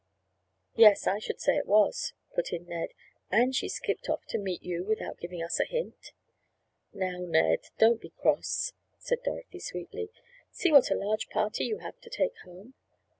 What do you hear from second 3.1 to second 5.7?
"and she skipped off to meet you without giving us a